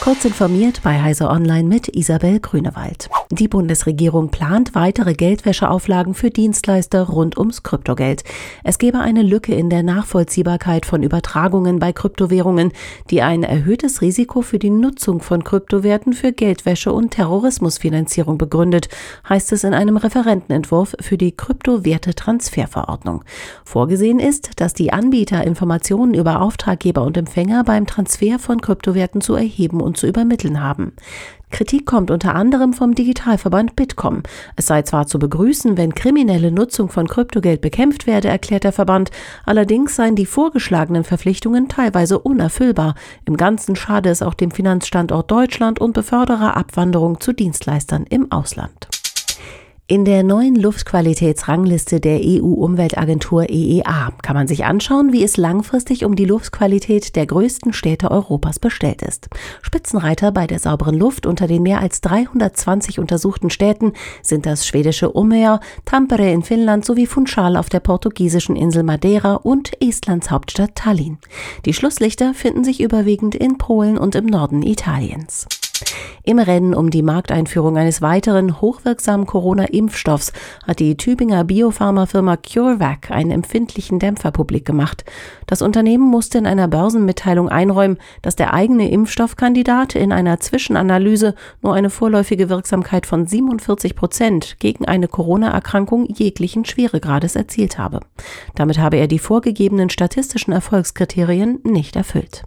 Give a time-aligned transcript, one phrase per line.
[0.00, 3.10] Kurz informiert bei Heise Online mit Isabel Grünewald.
[3.30, 8.24] Die Bundesregierung plant weitere Geldwäscheauflagen für Dienstleister rund ums Kryptogeld.
[8.64, 12.72] Es gebe eine Lücke in der Nachvollziehbarkeit von Übertragungen bei Kryptowährungen,
[13.10, 18.88] die ein erhöhtes Risiko für die Nutzung von Kryptowerten für Geldwäsche und Terrorismusfinanzierung begründet,
[19.28, 23.24] heißt es in einem Referentenentwurf für die Kryptowerte-Transferverordnung.
[23.64, 29.34] Vorgesehen ist, dass die Anbieter Informationen über Auftraggeber und Empfänger beim Transfer von Kryptowerten zu
[29.34, 30.92] erheben und zu übermitteln haben.
[31.50, 34.22] Kritik kommt unter anderem vom Digitalverband Bitkom.
[34.56, 39.10] Es sei zwar zu begrüßen, wenn kriminelle Nutzung von Kryptogeld bekämpft werde, erklärt der Verband,
[39.44, 42.94] allerdings seien die vorgeschlagenen Verpflichtungen teilweise unerfüllbar.
[43.24, 48.97] Im Ganzen schade es auch dem Finanzstandort Deutschland und befördere Abwanderung zu Dienstleistern im Ausland.
[49.90, 56.14] In der neuen Luftqualitätsrangliste der EU-Umweltagentur EEA kann man sich anschauen, wie es langfristig um
[56.14, 59.30] die Luftqualität der größten Städte Europas bestellt ist.
[59.62, 65.16] Spitzenreiter bei der sauberen Luft unter den mehr als 320 untersuchten Städten sind das schwedische
[65.16, 71.16] Umeå, Tampere in Finnland sowie Funchal auf der portugiesischen Insel Madeira und Estlands Hauptstadt Tallinn.
[71.64, 75.46] Die Schlusslichter finden sich überwiegend in Polen und im Norden Italiens.
[76.28, 80.34] Im Rennen um die Markteinführung eines weiteren hochwirksamen Corona-Impfstoffs
[80.66, 85.06] hat die Tübinger Biopharmafirma CureVac einen empfindlichen Dämpfer publik gemacht.
[85.46, 91.72] Das Unternehmen musste in einer Börsenmitteilung einräumen, dass der eigene Impfstoffkandidat in einer Zwischenanalyse nur
[91.72, 98.00] eine vorläufige Wirksamkeit von 47 Prozent gegen eine Corona-Erkrankung jeglichen Schweregrades erzielt habe.
[98.54, 102.44] Damit habe er die vorgegebenen statistischen Erfolgskriterien nicht erfüllt.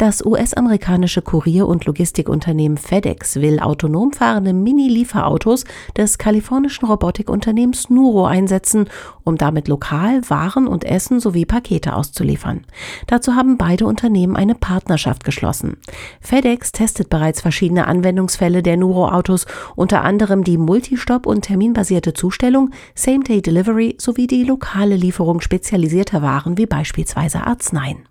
[0.00, 8.88] Das US-amerikanische Kurier- und Logistikunternehmen FedEx will autonom fahrende Mini-Lieferautos des kalifornischen Robotikunternehmens Nuro einsetzen,
[9.24, 12.64] um damit lokal Waren und Essen sowie Pakete auszuliefern.
[13.08, 15.76] Dazu haben beide Unternehmen eine Partnerschaft geschlossen.
[16.22, 19.44] FedEx testet bereits verschiedene Anwendungsfälle der Nuro-Autos,
[19.76, 26.64] unter anderem die Multistop- und terminbasierte Zustellung, Same-Day-Delivery sowie die lokale Lieferung spezialisierter Waren wie
[26.64, 28.09] beispielsweise Arzneien.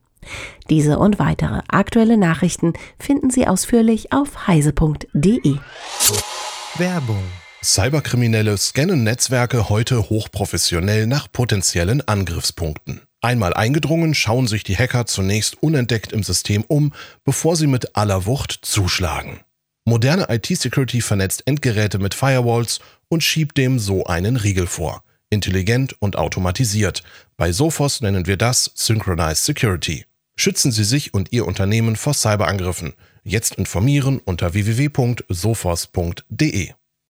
[0.70, 5.56] Diese und weitere aktuelle Nachrichten finden Sie ausführlich auf heise.de.
[6.78, 7.24] Werbung
[7.62, 13.02] Cyberkriminelle scannen Netzwerke heute hochprofessionell nach potenziellen Angriffspunkten.
[13.22, 16.94] Einmal eingedrungen, schauen sich die Hacker zunächst unentdeckt im System um,
[17.26, 19.42] bevor sie mit aller Wucht zuschlagen.
[19.84, 22.80] Moderne IT-Security vernetzt Endgeräte mit Firewalls
[23.10, 25.04] und schiebt dem so einen Riegel vor.
[25.30, 27.04] Intelligent und automatisiert.
[27.36, 30.06] Bei Sophos nennen wir das Synchronized Security.
[30.42, 32.94] Schützen Sie sich und Ihr Unternehmen vor Cyberangriffen.
[33.26, 35.20] Jetzt informieren unter www.sophos.de.